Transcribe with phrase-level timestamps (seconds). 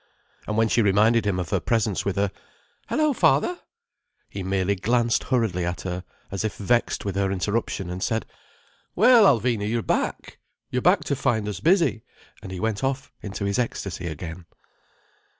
[0.47, 5.81] And when she reminded him of her presence, with her—"Hello, father!"—he merely glancied hurriedly at
[5.81, 8.25] her, as if vexed with her interruption, and said:
[8.95, 10.39] "Well, Alvina, you're back.
[10.71, 12.01] You're back to find us busy."
[12.41, 14.47] And he went off into his ecstasy again.